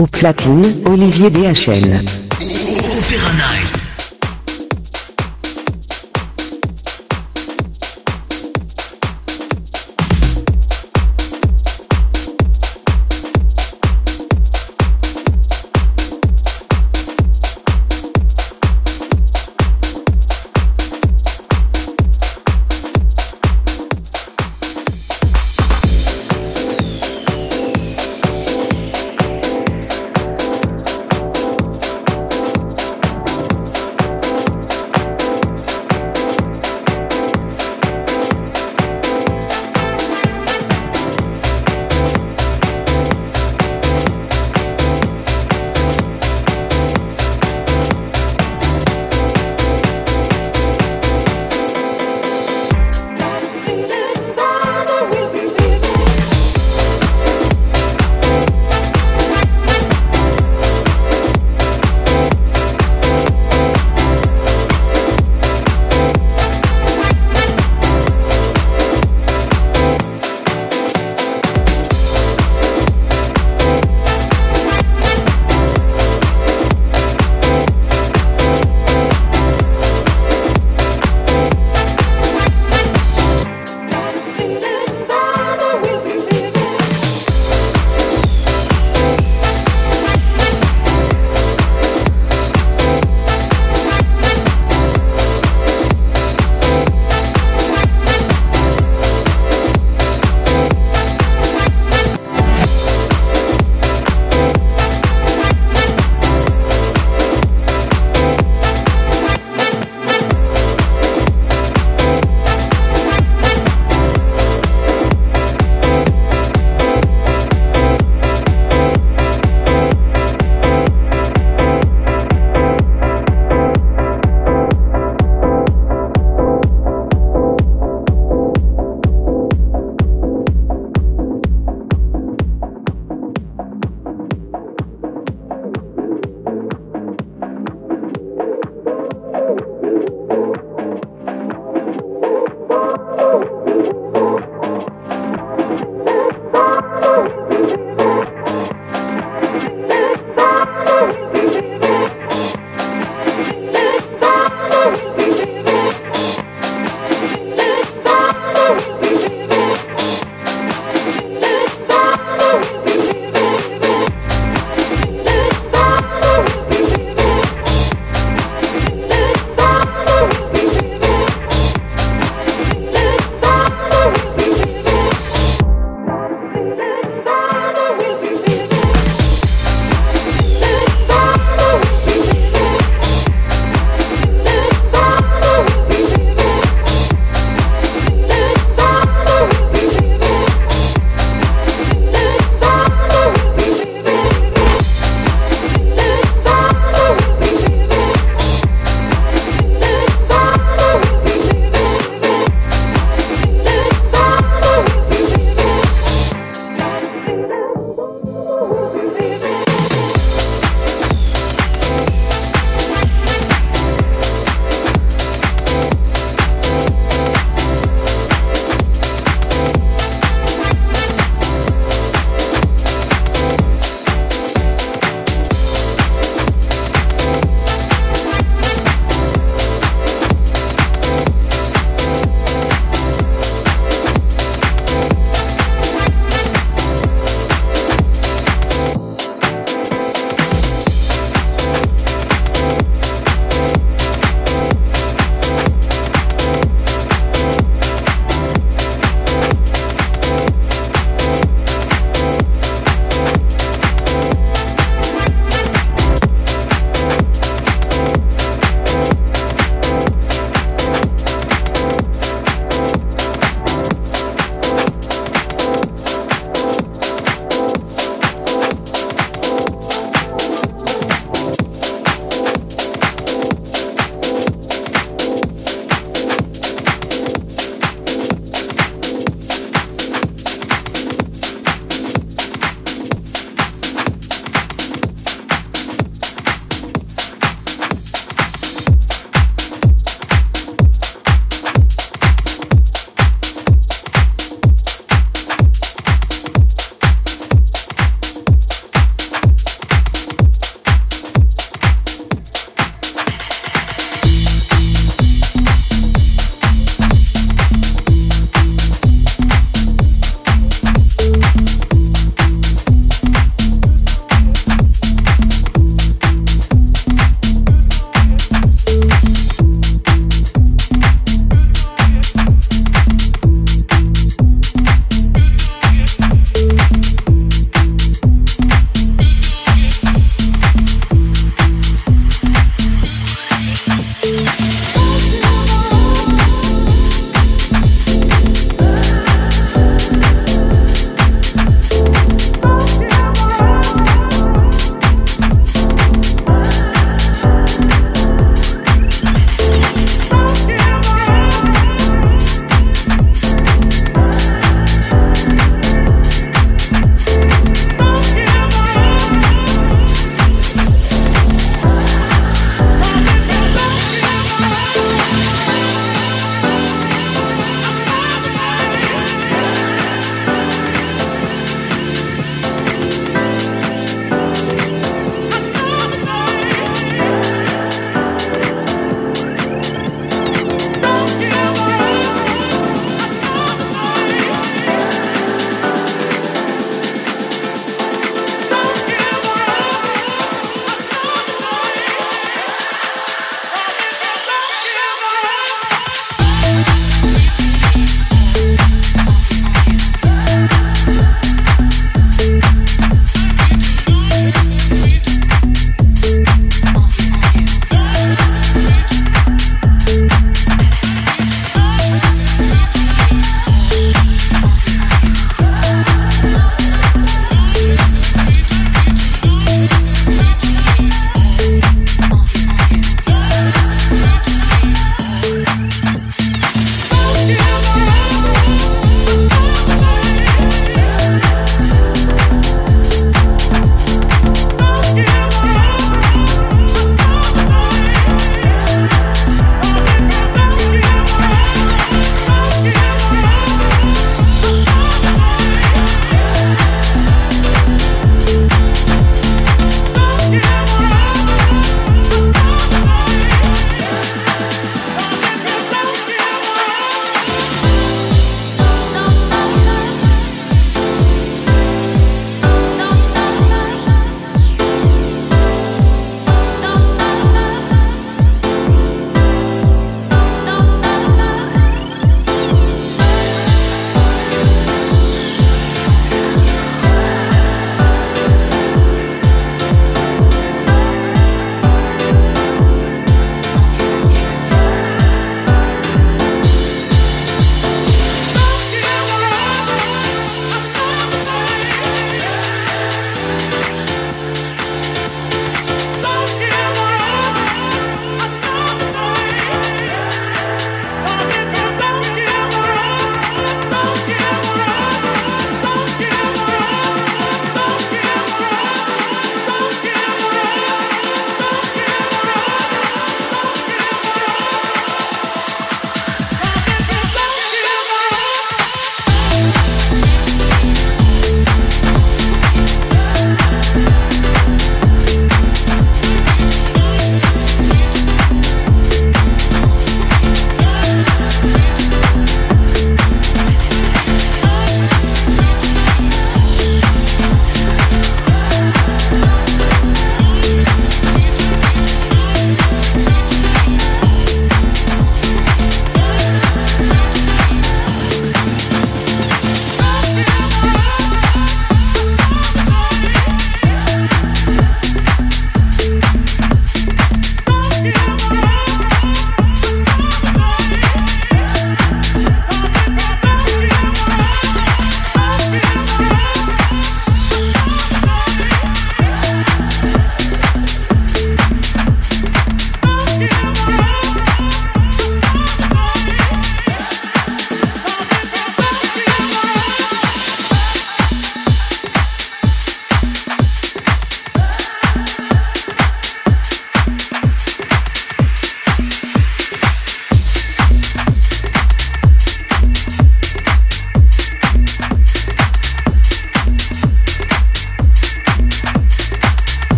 Au 0.00 0.06
platine, 0.06 0.64
Olivier 0.86 1.28
Night. 3.36 3.79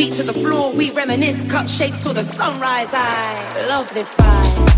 feet 0.00 0.14
to 0.14 0.22
the 0.22 0.32
floor, 0.32 0.72
we 0.72 0.90
reminisce, 0.92 1.44
cut 1.44 1.68
shapes 1.68 2.02
till 2.02 2.14
the 2.14 2.22
sunrise. 2.22 2.88
I 2.94 3.66
love 3.68 3.92
this 3.92 4.14
vibe. 4.14 4.69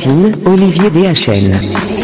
Platine, 0.00 0.34
Olivier 0.46 0.88
DHN. 0.88 1.99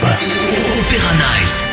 Opéra 0.00 1.12
Night. 1.14 1.67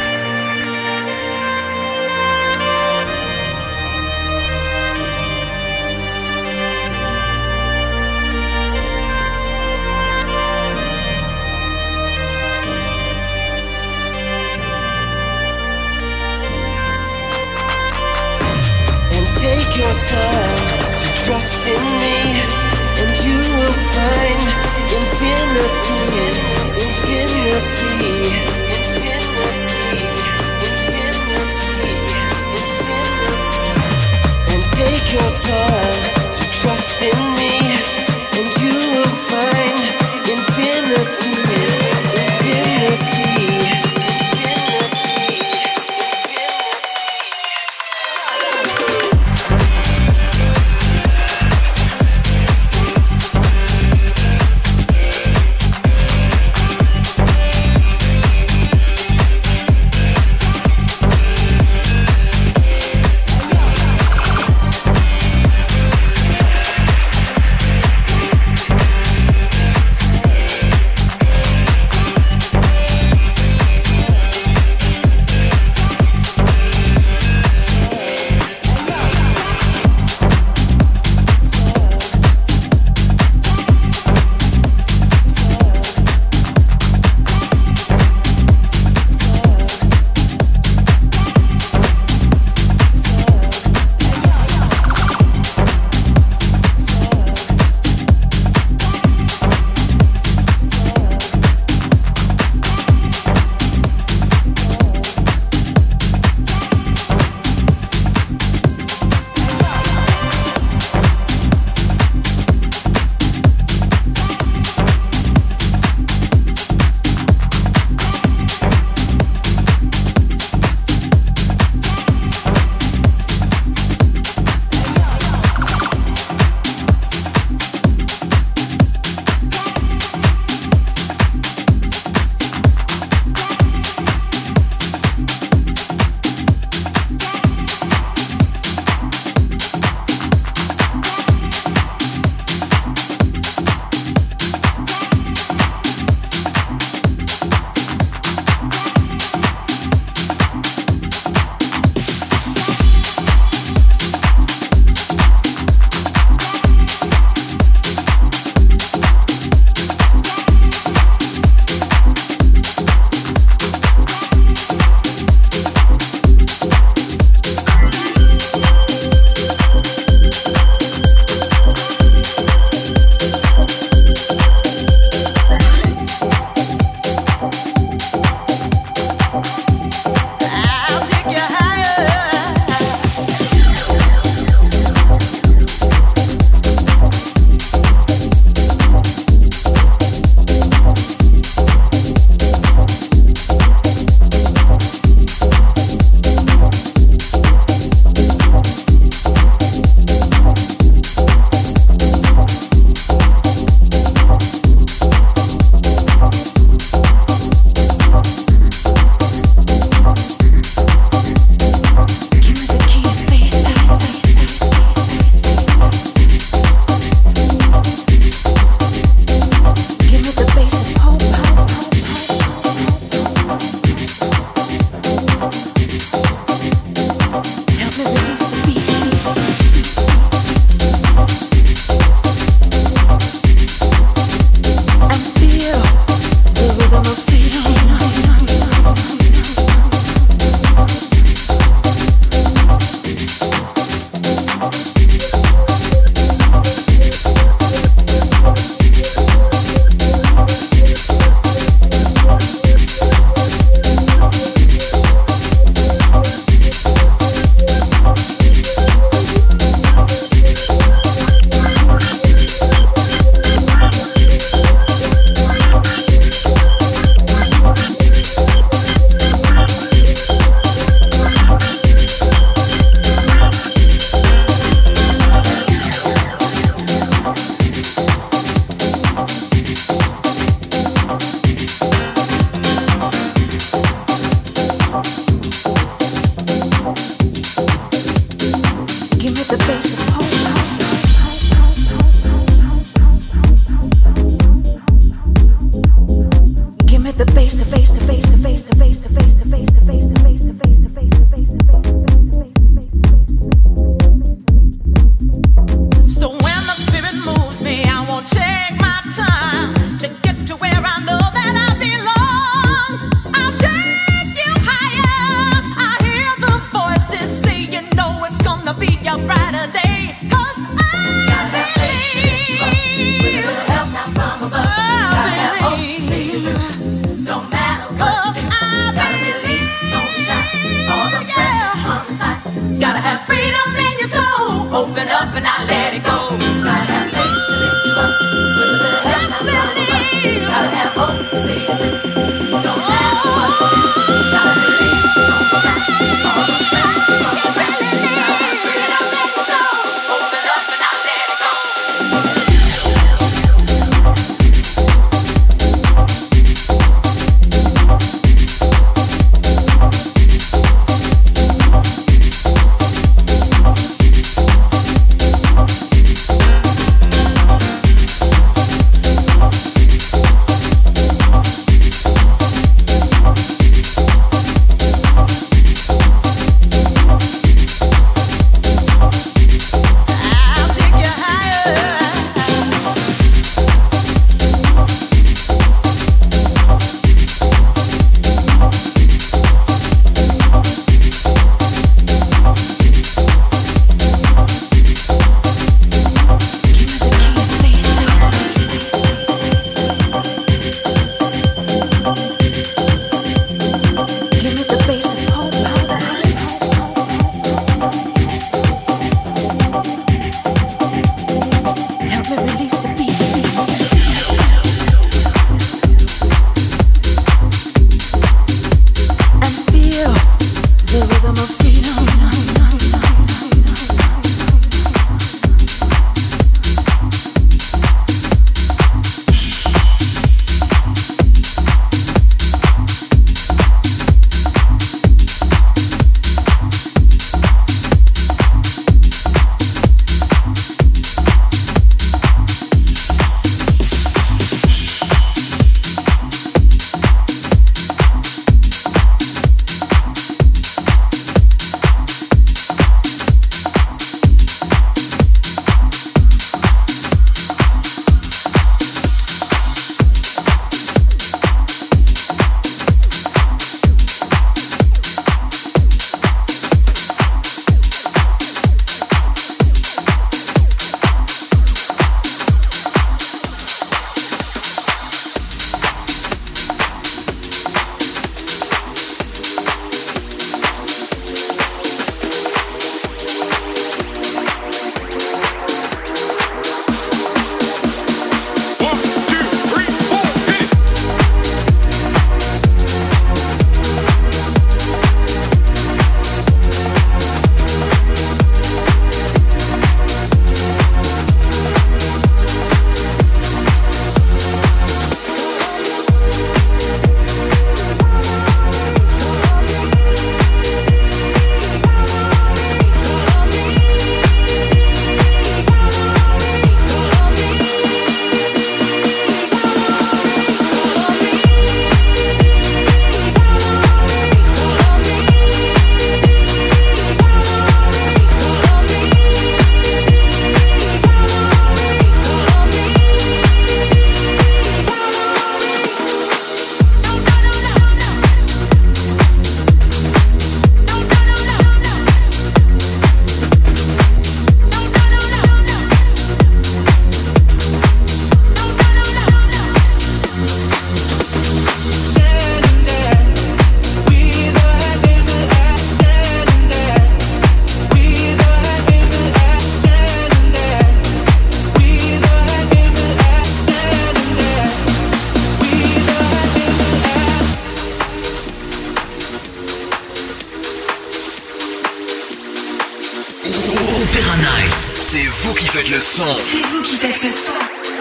love. 35.55 36.14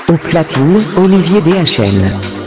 Au 0.08 0.16
platine, 0.16 0.80
Olivier 0.96 1.40
DHN. 1.40 2.43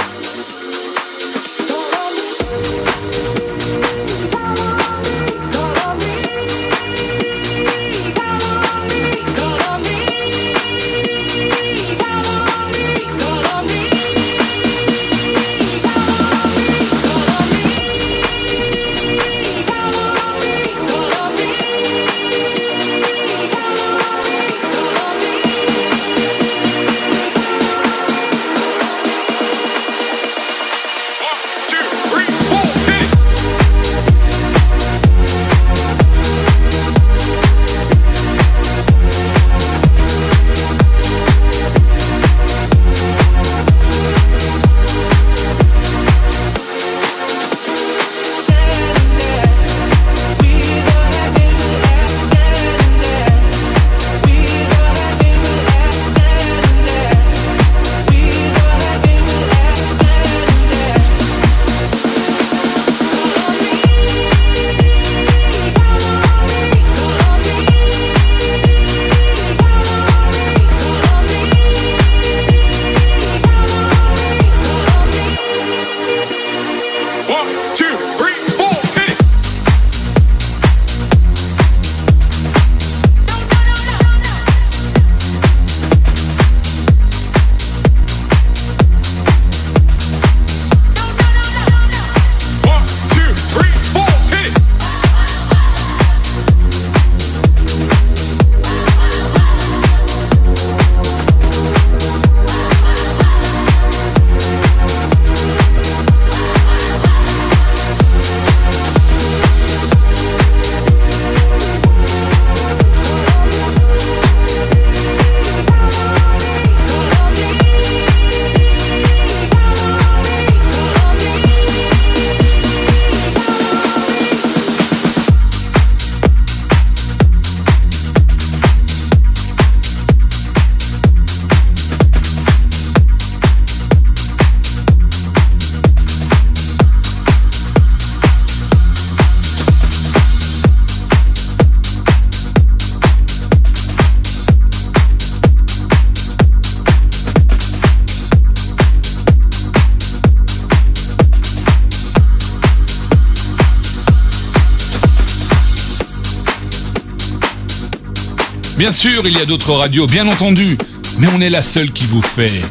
Bien 158.88 158.94
sûr, 158.94 159.28
il 159.28 159.38
y 159.38 159.42
a 159.42 159.46
d'autres 159.46 159.74
radios, 159.74 160.06
bien 160.06 160.26
entendu, 160.30 160.78
mais 161.20 161.28
on 161.36 161.42
est 161.42 161.50
la 161.50 161.62
seule 161.62 161.92
qui 161.92 162.06
vous 162.06 162.22
fait 162.22 162.62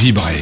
vibrer. 0.00 0.40